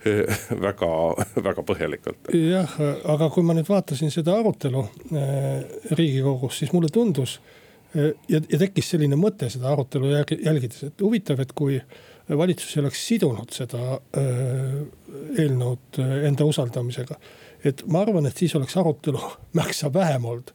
[0.67, 0.91] väga,
[1.49, 2.31] väga põhjalikult.
[2.33, 2.79] jah,
[3.13, 4.81] aga kui ma nüüd vaatasin seda arutelu
[5.13, 5.51] äh,
[5.93, 7.39] riigikogus, siis mulle tundus
[7.95, 11.79] ja, ja tekkis selline mõte seda arutelu jälgides, et huvitav, et kui
[12.29, 13.81] valitsus ei oleks sidunud seda
[14.17, 14.77] äh,
[15.39, 17.17] eelnõud äh, enda usaldamisega.
[17.65, 19.21] et ma arvan, et siis oleks arutelu
[19.59, 20.51] märksa vähem olnud.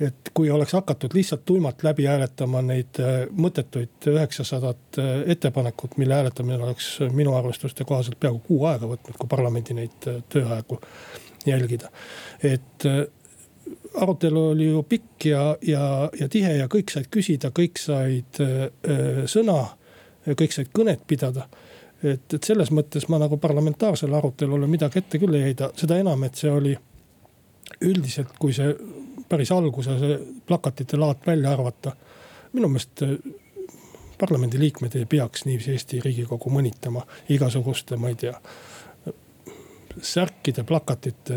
[0.00, 6.62] et kui oleks hakatud lihtsalt tuimalt läbi hääletama neid äh, mõttetuid üheksasadat ettepanekut, mille hääletamine
[6.62, 10.80] oleks minu arvestuste kohaselt peaaegu kuu aega võtnud, kui parlamendi neid tööaegu
[11.46, 11.90] jälgida.
[12.42, 12.88] et
[13.94, 19.24] arutelu oli ju pikk ja, ja, ja tihe ja kõik said küsida, kõik said äh,
[19.30, 19.62] sõna
[20.32, 21.48] kõik said kõnet pidada.
[22.02, 26.24] et, et selles mõttes ma nagu parlamentaarsele arutelule midagi ette küll ei heida, seda enam,
[26.24, 26.74] et see oli
[27.84, 28.74] üldiselt, kui see
[29.28, 31.96] päris alguse see plakatite laat välja arvata.
[32.52, 33.16] minu meelest eh,
[34.18, 38.34] parlamendiliikmed ei peaks niiviisi Eesti riigikogu mõnitama igasuguste, ma ei tea
[40.02, 41.36] särkide, plakatite,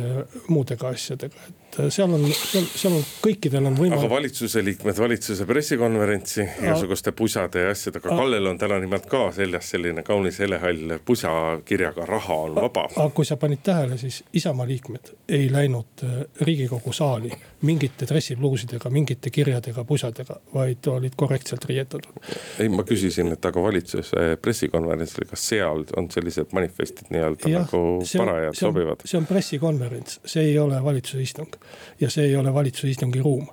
[0.50, 4.02] muudega asjadega, et äh, seal on, seal, seal on kõikidel on võimalik.
[4.02, 9.72] aga valitsuse liikmed valitsuse pressikonverentsi igasuguste pusade ja asjadega, Kallel on täna nimelt ka seljas
[9.74, 11.32] selline kaunis helehall pusa
[11.66, 12.88] kirjaga raha on vaba.
[12.96, 18.90] aga kui sa panid tähele, siis Isamaa liikmed ei läinud äh, riigikogu saali mingite dressipluusidega,
[18.94, 22.22] mingite kirjadega, pusadega, vaid olid korrektselt riietatud.
[22.60, 27.84] ei, ma küsisin, et aga valitsuse pressikonverentsil, kas seal on sellised manifestid nii-öelda nagu
[28.18, 29.06] paraja ajad see on, sobivad.
[29.06, 31.57] see on pressikonverents, see ei ole valitsuse istung
[32.00, 33.48] ja see ei ole valitsuse istungi ruum.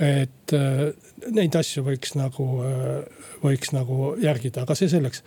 [0.00, 0.84] et äh,
[1.34, 5.24] neid asju võiks nagu äh,, võiks nagu järgida, aga see selleks.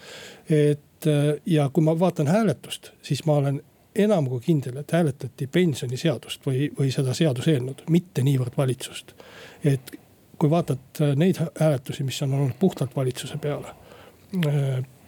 [0.49, 3.61] et äh, ja kui ma vaatan hääletust, siis ma olen
[3.95, 9.13] enam kui kindel, et hääletati pensioniseadust või, või seda seaduseelnõud, mitte niivõrd valitsust.
[9.63, 9.91] et
[10.37, 13.75] kui vaatad neid hääletusi, mis on olnud puhtalt valitsuse peale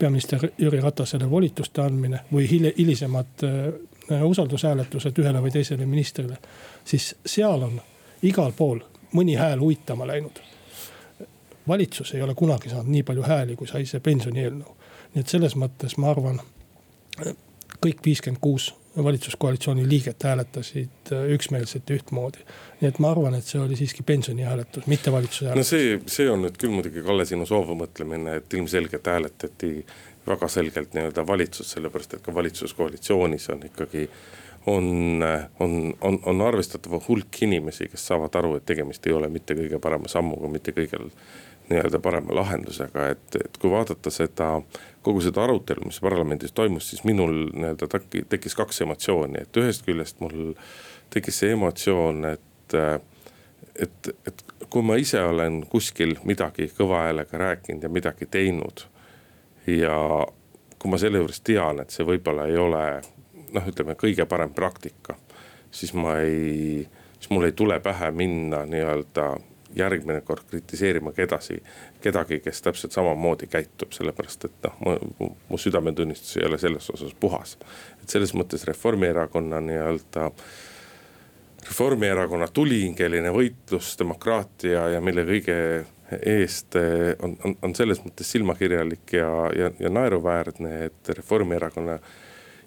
[0.04, 3.44] peaminister Jüri Ratasele volituste andmine või hilisemad
[4.12, 6.38] usaldushääletused ühele või teisele ministrile.
[6.86, 7.82] siis seal on
[8.22, 8.80] igal pool
[9.14, 10.40] mõni hääl uitama läinud.
[11.68, 14.76] valitsus ei ole kunagi saanud nii palju hääli, kui sai see pensionieelnõu.
[15.14, 16.42] nii et selles mõttes ma arvan,
[17.86, 22.44] kõik viiskümmend kuus valitsuskoalitsiooni liiget hääletasid üksmeelselt ühtmoodi.
[22.82, 25.72] nii et ma arvan, et see oli siiski pensionihääletus, mitte valitsuse hääletus.
[25.72, 29.86] no see, see on nüüd küll muidugi Kalle sinu soovumõtlemine, et ilmselgelt hääletati
[30.28, 34.10] väga selgelt nii-öelda valitsus, sellepärast et ka valitsuskoalitsioonis on ikkagi
[34.66, 35.24] on,
[35.60, 39.80] on, on, on arvestatav hulk inimesi, kes saavad aru, et tegemist ei ole mitte kõige
[39.84, 41.02] parema sammuga, mitte kõige
[41.70, 44.50] nii-öelda parema lahendusega, et, et kui vaadata seda
[45.04, 47.88] kogu seda arutelu, mis parlamendis toimus, siis minul nii-öelda
[48.30, 50.54] tekkis kaks emotsiooni, et ühest küljest mul
[51.14, 52.78] tekkis see emotsioon, et,
[53.76, 58.88] et, et kui ma ise olen kuskil midagi kõva häälega rääkinud ja midagi teinud.
[59.68, 59.98] Ja
[60.80, 62.84] kui ma selle juures tean, et see võib-olla ei ole
[63.54, 65.16] noh, ütleme kõige parem praktika,
[65.72, 66.84] siis ma ei,
[67.18, 69.30] siis mul ei tule pähe minna nii-öelda
[69.76, 71.58] järgmine kord kritiseerima kedasi,
[72.02, 75.00] kedagi, kes täpselt samamoodi käitub, sellepärast et noh,
[75.50, 77.58] mu südametunnistus ei ole selles osas puhas.
[78.04, 80.30] et selles mõttes Reformierakonna nii-öelda,
[81.64, 85.58] Reformierakonna tulihingeline võitlus demokraatia ja mille kõige
[86.26, 86.76] eest
[87.22, 92.00] on, on, on selles mõttes silmakirjalik ja, ja, ja naeruväärne, et Reformierakonna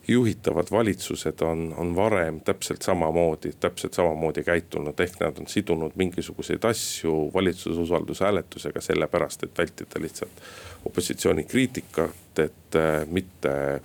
[0.08, 6.64] juhitavad valitsused on, on varem täpselt samamoodi, täpselt samamoodi käitunud, ehk nad on sidunud mingisuguseid
[6.64, 10.42] asju valitsuse usaldushääletusega sellepärast, et vältida lihtsalt
[10.86, 13.80] opositsiooni kriitikat, et äh, mitte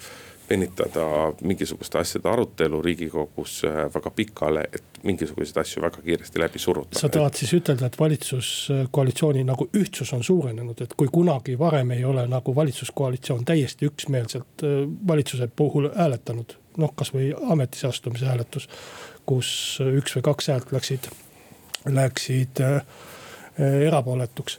[0.52, 1.06] venitada
[1.42, 7.00] mingisuguste asjade arutelu riigikogus äh, väga pikale, et mingisuguseid asju väga kiiresti läbi suruda.
[7.00, 12.06] sa tahad siis ütelda, et valitsuskoalitsiooni nagu ühtsus on suurenenud, et kui kunagi varem ei
[12.06, 18.70] ole nagu valitsuskoalitsioon täiesti üksmeelselt äh, valitsuse puhul hääletanud, noh, kasvõi ametisse astumise hääletus
[19.26, 21.12] kus üks või kaks häält läksid,
[21.88, 22.62] läksid
[23.62, 24.58] erapooletuks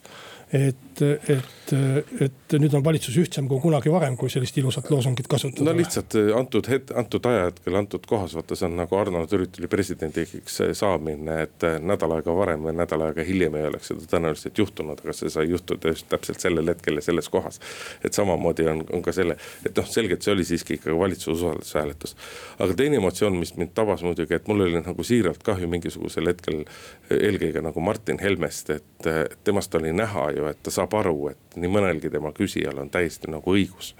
[0.53, 1.73] et, et,
[2.21, 5.65] et nüüd on valitsus ühtsem kui kunagi varem, kui sellist ilusat loosungit kasutada.
[5.69, 9.71] no lihtsalt eh, antud hetk, antud ajahetkel, antud kohas, vaata see on nagu Arnold Rüütli
[9.73, 14.59] presidendiks saamine, et eh, nädal aega varem või nädal aega hiljem ei oleks seda tõenäoliselt
[14.63, 17.61] juhtunud, aga see sai juhtuda just täpselt sellel hetkel ja selles kohas.
[18.05, 22.17] et samamoodi on, on ka selle, et noh, selgelt see oli siiski ikkagi valitsuse usaldushääletus.
[22.59, 26.65] aga teine emotsioon, mis mind tabas muidugi, et mul oli nagu siiralt kahju mingisugusel hetkel
[27.11, 29.11] eelkõige nagu Martin Helmest, et
[29.45, 33.31] temast oli näha ju, et ta saab aru, et nii mõnelgi tema küsijal on täiesti
[33.31, 33.95] nagu õigus.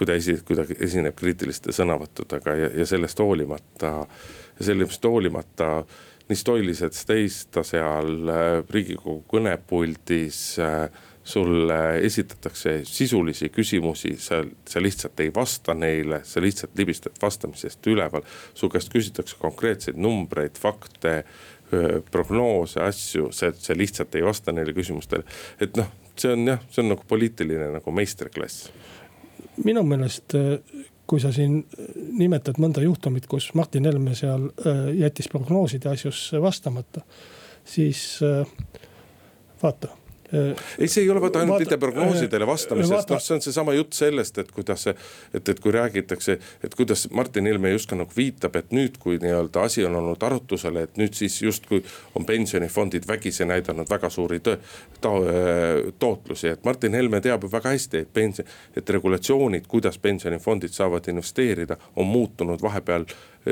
[0.00, 4.06] kui ta esi-, kui ta esineb kriitiliste sõnavõttudega ja, ja sellest hoolimata,
[4.60, 5.84] sellest hoolimata
[6.30, 10.88] nii stoiliselt seis ta seal äh, riigikogu kõnepuldis äh,
[11.30, 18.24] sulle esitatakse sisulisi küsimusi, sa, sa lihtsalt ei vasta neile, sa lihtsalt libistad vastamisest üleval.
[18.54, 21.24] su käest küsitakse konkreetseid numbreid, fakte,
[22.10, 25.24] prognoose, asju, see, see lihtsalt ei vasta neile küsimustele.
[25.60, 28.70] et noh, see on jah, see on nagu poliitiline nagu meisterklass.
[29.64, 30.36] minu meelest,
[31.06, 31.62] kui sa siin
[32.18, 34.50] nimetad mõnda juhtumit, kus Martin Helme seal
[34.98, 37.02] jättis prognooside asjus vastamata,
[37.64, 38.20] siis
[39.62, 39.99] vaata
[40.78, 44.38] ei, see ei ole vaata ainult nende prognoosidele vastamisest, noh, see on seesama jutt sellest,
[44.38, 44.94] et kuidas see.
[45.34, 49.64] et, et kui räägitakse, et kuidas Martin Helme justkui nagu viitab, et nüüd, kui nii-öelda
[49.66, 51.82] asi on olnud arutusele, et nüüd siis justkui
[52.14, 54.56] on pensionifondid vägisi näidanud väga suuri tõ,
[55.00, 55.14] to,
[55.98, 61.08] tootlusi, et Martin Helme teab ju väga hästi, et pension, et regulatsioonid, kuidas pensionifondid saavad
[61.10, 63.06] investeerida, on muutunud vahepeal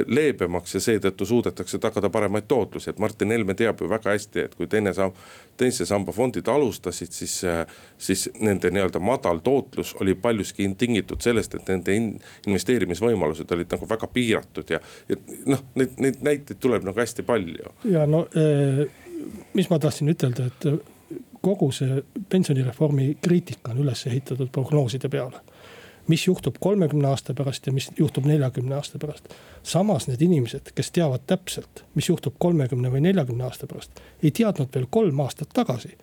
[0.06, 4.54] leebemaks ja seetõttu suudetakse tagada paremaid tootlusi, et Martin Helme teab ju väga hästi, et
[4.54, 5.16] kui teine samm,
[5.56, 7.40] teise samba fondid alustasid, siis,
[7.98, 12.10] siis nende nii-öelda madal tootlus oli paljuski tingitud sellest, et nende in,
[12.46, 17.74] investeerimisvõimalused olid nagu väga piiratud ja, ja noh, neid, neid näiteid tuleb nagu hästi palju.
[17.88, 18.84] ja no eh,
[19.56, 20.68] mis ma tahtsin ütelda, et
[21.40, 25.40] kogu see pensionireformi kriitika on üles ehitatud prognooside peale
[26.08, 29.28] mis juhtub kolmekümne aasta pärast ja mis juhtub neljakümne aasta pärast.
[29.62, 34.74] samas need inimesed, kes teavad täpselt, mis juhtub kolmekümne või neljakümne aasta pärast, ei teadnud
[34.74, 35.96] veel kolm aastat tagasi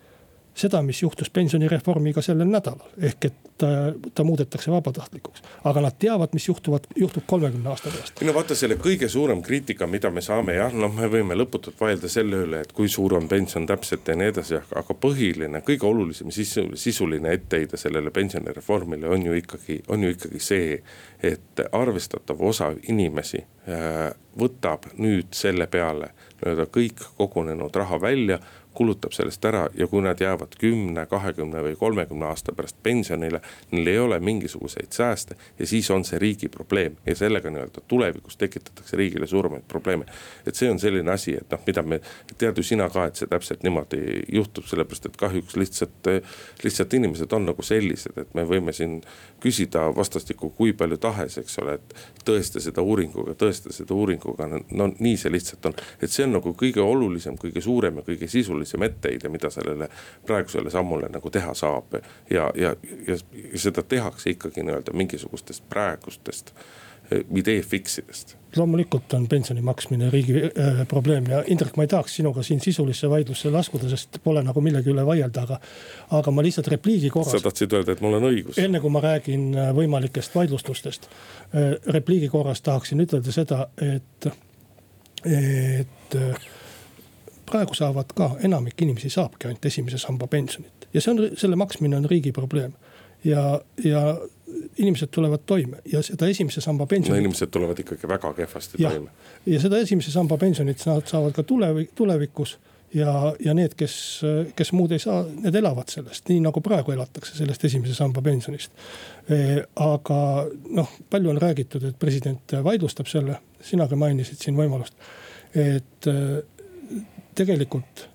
[0.56, 2.88] seda, mis juhtus pensionireformiga sellel nädalal.
[3.02, 3.68] ehk et ta,
[4.16, 5.42] ta muudetakse vabatahtlikuks.
[5.64, 8.22] aga nad teavad, mis juhtuvad, juhtub kolmekümne aasta pärast.
[8.22, 12.10] no vaata selle kõige suurem kriitika, mida me saame jah, noh, me võime lõputult vaielda
[12.10, 16.32] selle üle, et kui suur on pension täpselt ja nii edasi, aga põhiline, kõige olulisem
[16.32, 20.84] sisu, sisuline etteheide sellele pensionireformile on ju ikkagi, on ju ikkagi see.
[21.24, 28.40] et arvestatav osa inimesi äh, võtab nüüd selle peale nii-öelda kõik kogunenud raha välja
[28.76, 33.42] kulutab sellest ära ja kui nad jäävad kümne, kahekümne või kolmekümne aasta pärast pensionile.
[33.72, 38.38] Neil ei ole mingisuguseid sääste ja siis on see riigi probleem ja sellega nii-öelda tulevikus
[38.38, 40.06] tekitatakse riigile suuremaid probleeme.
[40.46, 42.00] et see on selline asi, et noh, mida me,
[42.38, 44.02] tead ju sina ka, et see täpselt niimoodi
[44.34, 46.12] juhtub, sellepärast et kahjuks lihtsalt,
[46.64, 49.00] lihtsalt inimesed on nagu sellised, et me võime siin
[49.44, 51.96] küsida vastastikku kui palju tahes, eks ole, et
[52.28, 55.80] tõesta seda uuringuga, tõesta seda uuringuga, no nii see lihtsalt on.
[56.02, 59.90] et see on nagu kõige olulisem, kõige suurem ja kõige sisulisem olulisem etteheide, mida sellele
[60.26, 61.94] praegusele sammule nagu teha saab.
[62.30, 62.76] ja, ja,
[63.08, 63.18] ja,
[63.54, 66.54] ja seda tehakse ikkagi nii-öelda mingisugustest praegustest
[67.12, 68.36] eh, idee fixidest.
[68.58, 73.10] loomulikult on pensioni maksmine riigi äh, probleem ja Indrek, ma ei tahaks sinuga siin sisulisse
[73.10, 75.60] vaidlusse laskuda, sest pole nagu millegi üle vaielda, aga.
[76.12, 77.32] aga ma lihtsalt repliigi korras.
[77.32, 78.60] sa tahtsid öelda, et mul on õigus?
[78.60, 84.32] enne kui ma räägin äh, võimalikest vaidlustustest äh,, repliigi korras tahaksin ütelda seda, et,
[85.26, 86.54] et äh,
[87.46, 91.98] praegu saavad ka, enamik inimesi saabki ainult esimese samba pensionit ja see on, selle maksmine
[91.98, 92.74] on riigi probleem.
[93.24, 94.18] ja, ja
[94.78, 97.18] inimesed tulevad toime ja seda esimese samba pensionit.
[97.18, 99.10] no inimesed tulevad ikkagi väga kehvasti ja, toime.
[99.46, 102.58] ja seda esimese samba pensionit nad saavad ka tulevik, tulevikus
[102.94, 104.22] ja, ja need, kes,
[104.56, 108.72] kes muud ei saa, need elavad sellest, nii nagu praegu elatakse sellest esimese samba pensionist
[109.30, 109.64] e,.
[109.76, 110.20] aga
[110.80, 114.96] noh, palju on räägitud, et president vaidlustab selle, sina ka mainisid siin võimalust,
[115.56, 116.10] et
[117.36, 118.08] tegelikult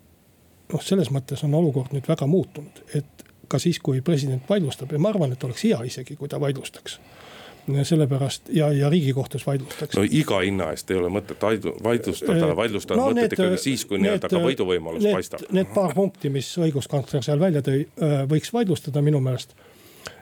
[0.73, 5.01] noh, selles mõttes on olukord nüüd väga muutunud, et ka siis, kui president vaidlustab ja
[5.03, 7.01] ma arvan, et oleks hea isegi, kui ta vaidlustaks
[7.83, 9.97] sellepärast ja, ja riigikohtus vaidlustaks.
[9.97, 11.43] no iga hinna eest ei ole mõtet
[11.85, 15.45] vaidlustada, vaidlustada no, mõtet ikkagi siis, kui nii-öelda ka võiduvõimalus need, paistab.
[15.55, 17.85] Need paar punkti, mis õiguskantsler seal välja tõi,
[18.31, 19.55] võiks vaidlustada minu meelest.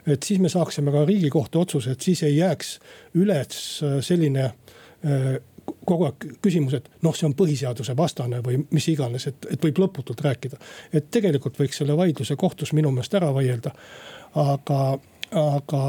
[0.05, 2.75] et siis me saaksime ka riigikohtu otsuse, et siis ei jääks
[3.17, 3.63] üles
[4.05, 4.51] selline
[5.85, 9.79] kogu aeg küsimus, et noh, see on põhiseaduse vastane või mis iganes, et, et võib
[9.85, 10.57] lõputult rääkida.
[10.93, 13.71] et tegelikult võiks selle vaidluse kohtus minu meelest ära vaielda.
[14.35, 14.99] aga,
[15.31, 15.81] aga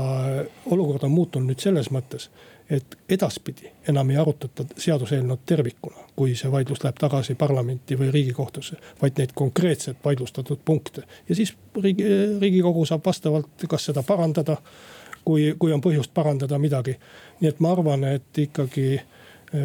[0.67, 2.31] olukord on muutunud nüüd selles mõttes,
[2.71, 8.77] et edaspidi enam ei arutata seaduseelnõud tervikuna, kui see vaidlus läheb tagasi parlamenti või riigikohtusse.
[9.03, 12.05] vaid neid konkreetselt vaidlustatud punkte ja siis riigi,
[12.41, 14.57] riigikogu saab vastavalt, kas seda parandada.
[15.25, 16.95] kui, kui on põhjust parandada midagi,
[17.41, 19.01] nii et ma arvan, et ikkagi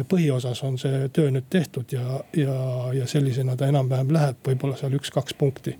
[0.08, 2.56] põhiosas on see töö nüüd tehtud ja, ja,
[2.94, 5.76] ja sellisena ta enam-vähem läheb, võib-olla seal üks-kaks punkti.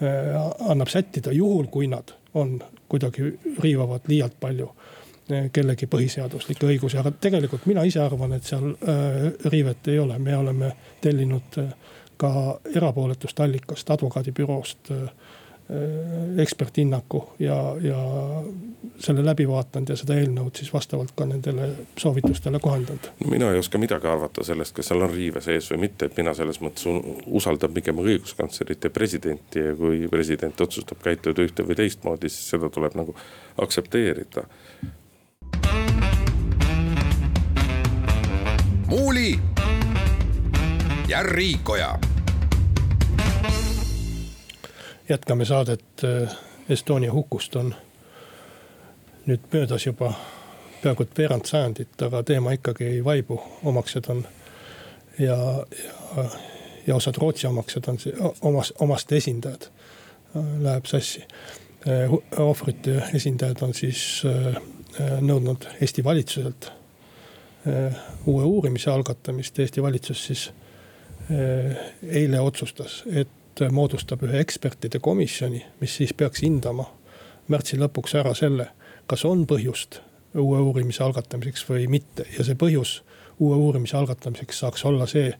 [0.00, 0.34] Eh,
[0.68, 4.68] annab sättida, juhul kui nad on kuidagi riivavad liialt palju
[5.26, 9.16] Eh, kellegi põhiseaduslikke õigusi, aga tegelikult mina ise arvan, et seal äh,
[9.50, 10.68] riivet ei ole, me oleme
[11.02, 11.72] tellinud äh,
[12.16, 12.30] ka
[12.70, 14.92] erapooletust allikast, advokaadibüroost
[15.70, 17.98] äh, eksperthinnaku ja, ja
[18.98, 23.10] selle läbi vaadanud ja seda eelnõud siis vastavalt ka nendele soovitustele kohandanud.
[23.26, 26.34] mina ei oska midagi arvata sellest, kas seal on riive sees või mitte, et mina
[26.34, 26.86] selles mõttes
[27.26, 32.70] usaldan pigem õiguskantslerit ja presidenti ja kui president otsustab käituda ühte või teistmoodi, siis seda
[32.72, 33.16] tuleb nagu
[33.62, 34.46] aktsepteerida
[38.86, 39.34] Muuli
[41.08, 41.98] ja Riikoja.
[45.08, 46.36] Jätkame saadet äh,
[46.68, 47.74] Estonia hukust on
[49.26, 50.12] nüüd möödas juba
[50.82, 54.24] peaaegu et veerand sajandit, aga teema ikkagi ei vaibu, omaksed on
[55.18, 55.36] ja,
[56.16, 56.24] ja,
[56.86, 57.98] ja osad Rootsi omaksed on
[58.40, 59.68] omas, omaste esindajad,
[60.36, 61.24] äh, läheb sassi.
[61.86, 62.10] Äh,
[62.42, 64.22] ohvrite esindajad on siis
[65.20, 66.70] nõudnud Eesti valitsuselt
[68.26, 69.58] uue uurimise algatamist.
[69.58, 70.44] Eesti valitsus siis
[72.08, 73.35] eile otsustas, et
[73.70, 76.84] moodustab ühe ekspertide komisjoni, mis siis peaks hindama
[77.48, 78.70] märtsi lõpuks ära selle,
[79.06, 80.00] kas on põhjust
[80.36, 82.26] uue uurimise algatamiseks või mitte.
[82.38, 83.00] Ja see põhjus
[83.40, 85.30] uue uurimise algatamiseks saaks olla see,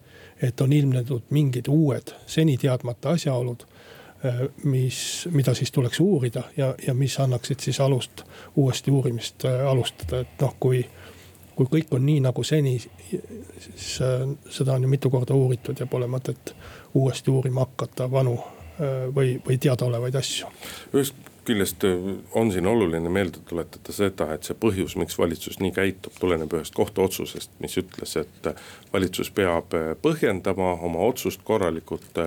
[0.43, 4.99] et on ilmnenud mingid uued, seni teadmata asjaolud äh, mis,
[5.33, 8.25] mida siis tuleks uurida ja, ja mis annaksid siis alust
[8.57, 10.85] uuesti uurimist alustada, et noh, kui
[11.57, 12.75] kui kõik on nii nagu seni,
[13.09, 16.53] siis äh, seda on ju mitu korda uuritud ja pole mõtet
[16.97, 18.37] uuesti uurima hakata vanu
[19.17, 20.51] või, või teadaolevaid asju.
[20.93, 21.85] ühest küljest
[22.35, 26.75] on siin oluline meelde tuletada seda, et see põhjus, miks valitsus nii käitub, tuleneb ühest
[26.75, 28.49] kohtuotsusest, mis ütles, et
[28.93, 32.19] valitsus peab põhjendama oma otsust korralikult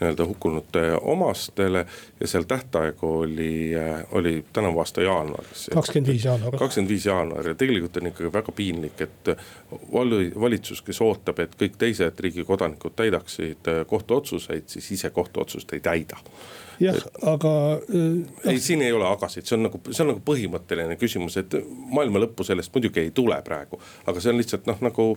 [0.00, 1.86] nii-öelda hukkunute omastele.
[2.20, 5.70] ja seal tähtaeg oli, äh, oli tänavu aasta jaanuaris.
[5.74, 6.58] kakskümmend viis jaanuar.
[6.58, 9.34] kakskümmend viis jaanuar ja tegelikult on ikkagi väga piinlik, et
[10.40, 15.80] valitsus, kes ootab, et kõik teised riigi kodanikud täidaksid äh, kohtuotsuseid, siis ise kohtuotsust ei
[15.80, 16.16] täida
[16.80, 17.52] jah, aga
[17.94, 18.52] äh,.
[18.52, 21.56] ei, siin ei ole agasid, see on nagu, see on nagu põhimõtteline küsimus, et
[21.92, 23.80] maailma lõppu sellest muidugi ei tule praegu.
[24.06, 25.08] aga see on lihtsalt noh, nagu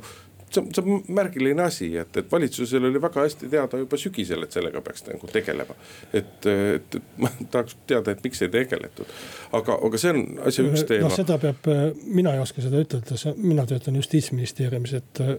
[0.54, 4.44] see on, see on märgiline asi, et, et valitsusel oli väga hästi teada juba sügisel,
[4.46, 5.78] et sellega peaks nagu tegelema.
[6.14, 9.16] et, et, ma tahaks teada, et miks ei tegeletud,
[9.58, 11.08] aga, aga see on asja üks teema.
[11.08, 11.72] noh, seda peab,
[12.06, 15.34] mina ei oska seda ütelda, mina töötan justiitsministeeriumis, et äh,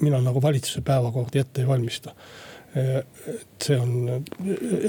[0.00, 2.14] mina nagu valitsuse päevakordi ette ei valmista
[2.78, 4.24] et see on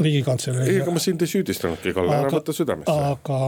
[0.04, 0.68] riigikantselei.
[0.68, 2.92] ei, ega ma sind ei süüdistanudki, Kalle, ära võta südamesse.
[2.92, 3.40] aga,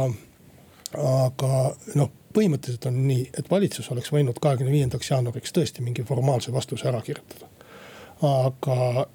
[1.04, 1.60] aga
[2.00, 6.88] noh põhimõtteliselt on nii, et valitsus oleks võinud kahekümne viiendaks jaanuariks tõesti mingi formaalse vastuse
[6.90, 7.50] ära kirjutada.
[8.22, 9.08] aga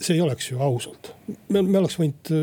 [0.00, 1.10] see ei oleks ju aus olnud,
[1.48, 2.34] me, me oleks võinud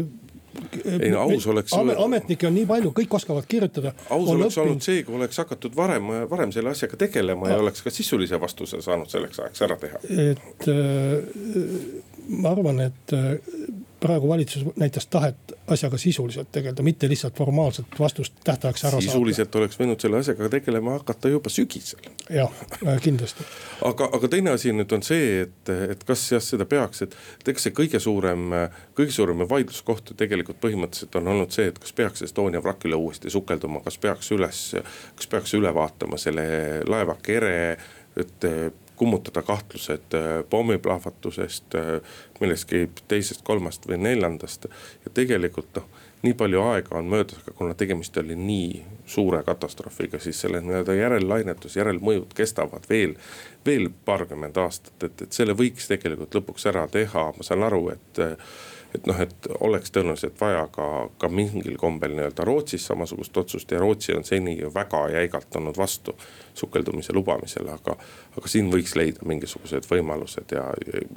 [0.99, 1.73] ei no aus oleks.
[2.03, 3.93] ametnikke on nii palju, kõik oskavad kirjutada.
[4.09, 4.63] aus oleks õppinud...
[4.65, 8.81] olnud see, kui oleks hakatud varem, varem selle asjaga tegelema ja oleks ka sisulise vastuse
[8.83, 10.01] saanud selleks ajaks ära teha.
[10.31, 11.61] et äh,
[12.27, 13.15] ma arvan, et
[14.01, 19.05] praegu valitsus näitas tahet asjaga sisuliselt tegeleda, mitte lihtsalt formaalselt vastust tähtajaks ära saada.
[19.05, 22.09] sisuliselt oleks võinud selle asjaga tegelema hakata juba sügisel.
[22.29, 22.51] jah,
[22.87, 23.45] äh, kindlasti.
[23.85, 27.15] aga, aga teine asi nüüd on see, et, et kas jah, seda peaks, et,
[27.53, 28.49] eks see kõige suurem,
[28.97, 33.83] kõige suurem vaidluskoht tegelikult põhimõtteliselt on olnud see, et kas peaks Estonia vrakile uuesti sukelduma,
[33.85, 34.67] kas peaks üles,
[35.15, 36.45] kas peaks üle vaatama selle
[36.89, 37.57] laeva kere
[38.19, 38.43] et
[39.01, 42.01] kummutada kahtlused äh, pommiplahvatusest, äh,
[42.39, 44.67] millestki teisest, kolmest või neljandast.
[45.05, 45.87] ja tegelikult noh,
[46.21, 50.93] nii palju aega on möödas, aga kuna tegemist oli nii suure katastroofiga, siis selle nii-öelda
[50.99, 53.15] järellainetus, järelmõjud kestavad veel,
[53.65, 58.21] veel paarkümmend aastat, et, et selle võiks tegelikult lõpuks ära teha, ma saan aru, et
[58.95, 60.87] et noh, et oleks tõenäoliselt vaja ka,
[61.17, 65.77] ka mingil kombel nii-öelda Rootsis samasugust otsust ja Rootsi on seni ju väga jäigalt olnud
[65.77, 66.15] vastu
[66.53, 67.95] sukeldumise lubamisele, aga.
[68.37, 70.65] aga siin võiks leida mingisugused võimalused ja,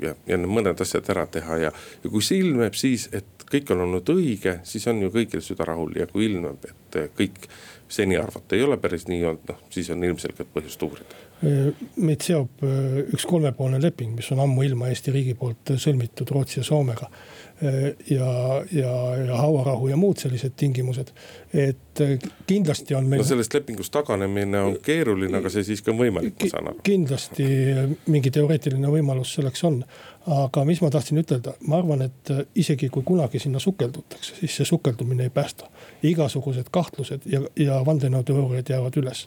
[0.02, 1.72] ja, ja mõned asjad ära teha ja,
[2.04, 5.66] ja kui see ilmneb siis, et kõik on olnud õige, siis on ju kõigil süda
[5.68, 7.48] rahul ja kui ilmneb, et kõik
[7.88, 12.62] seni arvata ei ole päris nii olnud, noh siis on ilmselgelt põhjust uurida meid seob
[12.64, 17.10] äh, üks kolmepoolne leping, mis on ammuilma Eesti riigi poolt sõlmitud Rootsi ja Soomega
[18.10, 18.92] ja, ja,
[19.26, 21.12] ja hauarahu ja muud sellised tingimused.
[21.52, 23.22] et äh, kindlasti on meil.
[23.22, 26.82] no sellest lepingust taganemine on keeruline, aga see siiski on võimalik, ma saan aru.
[26.86, 27.46] kindlasti
[28.10, 29.82] mingi teoreetiline võimalus selleks on.
[30.26, 34.56] Aga mis ma tahtsin ütelda, ma arvan, et äh, isegi kui kunagi sinna sukeldutakse, siis
[34.56, 35.70] see sukeldumine ei päästa.
[36.02, 39.26] igasugused kahtlused ja, ja vandenõuteooriad jäävad üles.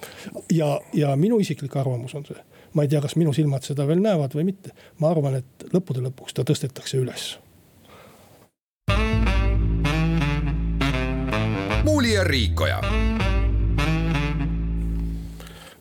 [0.51, 2.37] ja, ja minu isiklik arvamus on see,
[2.73, 4.71] ma ei tea, kas minu silmad seda veel näevad või mitte.
[4.99, 7.37] ma arvan, et lõppude lõpuks ta tõstetakse üles
[11.87, 12.81] Muuli ja Riikoja.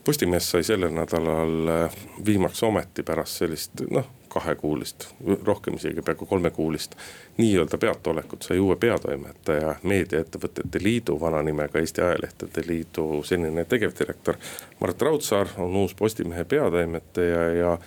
[0.05, 1.97] Postimees sai sellel nädalal äh,
[2.27, 4.07] viimaks ometi pärast sellist noh,
[4.37, 5.09] kahekuulist,
[5.45, 6.97] rohkem isegi peaaegu kolmekuulist
[7.41, 14.37] nii-öelda peataolekut sai uue peatoimetaja Meediaettevõtete Liidu, vana nimega Eesti Ajalehtede Liidu senine tegevdirektor.
[14.81, 17.79] Mart Raudsaar on uus Postimehe peatoimetaja ja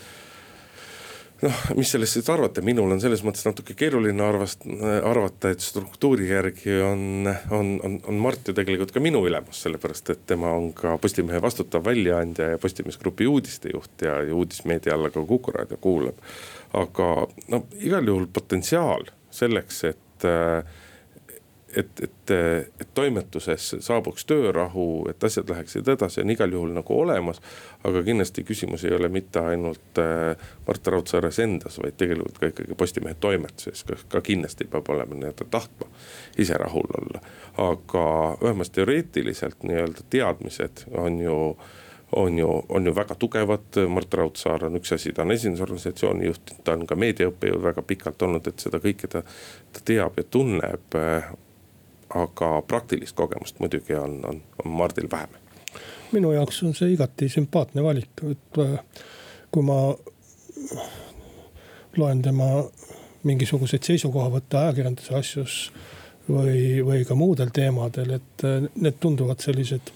[1.44, 4.66] noh, mis sellest siis arvata, minul on selles mõttes natuke keeruline arvast-,
[5.08, 10.14] arvata, et struktuuri järgi on, on, on, on Mart ju tegelikult ka minu ülemus, sellepärast
[10.16, 15.14] et tema on ka Postimehe vastutav väljaandja ja Postimees Grupi uudistejuht ja, ja uudismeedia alla
[15.14, 16.20] ka Kuku raadio kuulab.
[16.74, 17.10] aga
[17.50, 20.79] no igal juhul potentsiaal selleks, et äh,
[21.78, 22.32] et, et,
[22.82, 27.42] et toimetuses saabuks töörahu, et asjad läheksid edasi, on igal juhul nagu olemas.
[27.84, 30.36] aga kindlasti küsimus ei ole mitte ainult äh,
[30.68, 35.88] Mart Raudsaares endas, vaid tegelikult ka ikkagi Postimehe toimetuses, ka kindlasti peab olema nii-öelda tahtma
[36.38, 37.22] ise rahul olla.
[37.58, 38.06] aga
[38.42, 41.38] vähemalt teoreetiliselt nii-öelda teadmised on ju
[42.12, 46.56] on ju, on ju väga tugevad, Mart Raudsaar on üks asi, ta on esindusorganisatsiooni juht,
[46.66, 49.22] ta on ka meediaõppejõud väga pikalt olnud, et seda kõike ta,
[49.74, 50.98] ta teab ja tunneb
[52.16, 55.30] aga praktilist kogemust muidugi on, on, on Mardil vähem.
[56.12, 58.80] minu jaoks on see igati sümpaatne valik, et äh,
[59.51, 59.80] kui ma
[61.97, 62.49] loen tema
[63.24, 65.55] mingisuguseid seisukohavõtte ajakirjanduse asjus
[66.30, 69.93] või, või ka muudel teemadel, et äh, need tunduvad sellised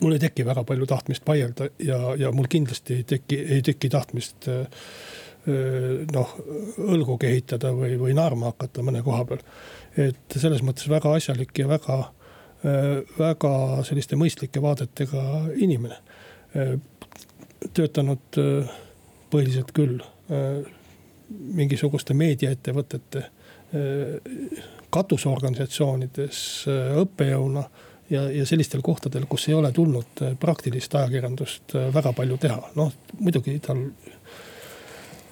[0.00, 3.88] mul ei teki väga palju tahtmist vaielda ja, ja mul kindlasti ei teki, ei teki
[3.92, 4.66] tahtmist äh,
[6.12, 6.32] noh,
[6.82, 9.44] õlgu kehitada või, või naerma hakata mõne koha peal
[10.00, 11.98] et selles mõttes väga asjalik ja väga,
[12.66, 13.52] äh, väga
[13.88, 15.22] selliste mõistlike vaadetega
[15.56, 15.98] inimene.
[16.56, 16.76] Äh,
[17.74, 18.76] töötanud äh,
[19.32, 19.98] põhiliselt küll
[21.26, 23.20] mingisuguste meediaettevõtete
[24.90, 26.40] katusorganisatsioonides
[26.98, 27.62] õppejõuna
[28.10, 32.90] ja, ja sellistel kohtadel, kus ei ole tulnud praktilist ajakirjandust väga palju teha, noh
[33.20, 33.84] muidugi tal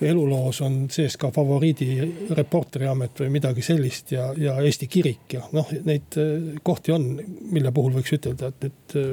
[0.01, 1.89] eluloos on sees ka favoriidi
[2.35, 7.09] reporteriamet või midagi sellist ja, ja Eesti kirik ja noh, neid äh, kohti on,
[7.55, 9.11] mille puhul võiks ütelda, et nüüd äh,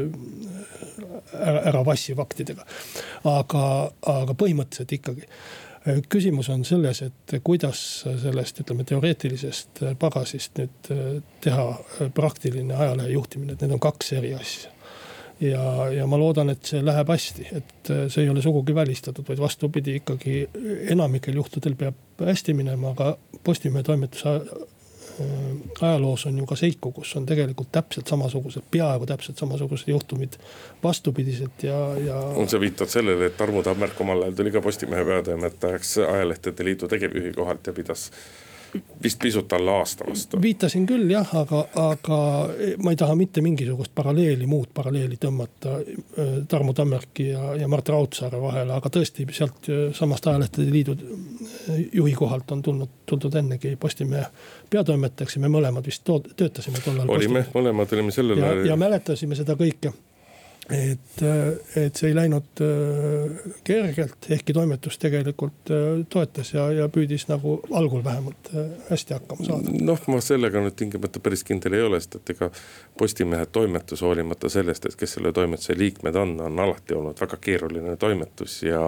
[1.39, 2.65] ära, ära vassi faktidega.
[3.29, 3.63] aga,
[4.13, 7.85] aga põhimõtteliselt ikkagi äh, küsimus on selles, et kuidas
[8.23, 10.93] sellest, ütleme teoreetilisest pagasist nüüd
[11.41, 11.67] teha
[12.17, 14.73] praktiline ajalehe juhtimine, et need on kaks eri asja
[15.41, 19.25] ja, ja ma loodan, et see läheb hästi, et äh, see ei ole sugugi välistatud,
[19.27, 20.43] vaid vastupidi, ikkagi
[20.93, 24.67] enamikel juhtudel peab hästi minema, aga Postimehe toimetuse äh,
[25.81, 30.37] ajaloos on ju ka seiku, kus on tegelikult täpselt samasugused, peaaegu täpselt samasugused juhtumid
[30.83, 32.21] vastupidiselt ja, ja.
[32.47, 37.33] sa viitad sellele, et Tarmo Tammerk omal ajal tuli ka Postimehe peatoimetajaks Ajalehtede Liidu tegevjuhi
[37.37, 38.09] kohalt ja pidas
[39.03, 40.41] vist pisut alla aasta vastu.
[40.41, 42.19] viitasin küll jah, aga, aga
[42.83, 47.89] ma ei taha mitte mingisugust paralleeli, muud paralleeli tõmmata äh, Tarmo Tammerki ja, ja Mart
[47.89, 53.35] Raudsaare vahele, aga tõesti sealt äh, samast Ajalehtede Liidu äh, juhi kohalt on tulnud, tuldud
[53.41, 54.27] ennegi Postimehe
[54.69, 57.09] peatoimetajaks ja me mõlemad vist töötasime tollal.
[57.09, 58.65] olime, mõlemad olime sellel ajal.
[58.71, 59.93] ja mäletasime seda kõike
[60.71, 61.23] et,
[61.77, 67.57] et see ei läinud äh, kergelt, ehkki toimetus tegelikult äh, toetas ja, ja püüdis nagu
[67.75, 69.75] algul vähemalt äh, hästi hakkama saada.
[69.91, 72.51] noh, ma sellega nüüd tingimata päris kindel ei ole, sest et ega
[72.97, 77.97] Postimehe toimetus, hoolimata sellest, et kes selle toimetuse liikmed on, on alati olnud väga keeruline
[77.99, 78.81] toimetus ja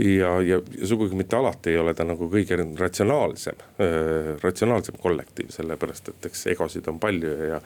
[0.00, 6.12] ja, ja, sugugi mitte alati ei ole ta nagu kõige ratsionaalsem äh,, ratsionaalsem kollektiiv, sellepärast
[6.12, 7.60] et eks egosid on palju ja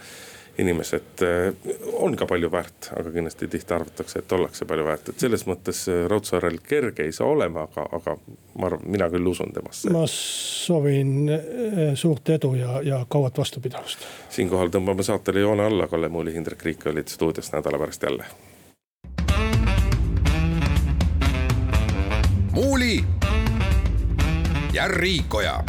[0.59, 1.55] inimesed eh,
[1.93, 5.85] on ka palju väärt, aga kindlasti tihti arvatakse, et ollakse palju väärt, et selles mõttes
[5.91, 8.17] eh, Raudsaarel kerge ei saa olema, aga, aga
[8.61, 9.91] ma arvan, mina küll usun temasse.
[9.95, 14.07] ma soovin eh, suurt edu ja, ja kauat vastupidavust.
[14.31, 18.27] siinkohal tõmbame saatele joone alla, Kalle Muuli, Hindrek Riik olid stuudios nädala pärast jälle.
[22.55, 23.05] muuli
[24.73, 25.65] ja Riikoja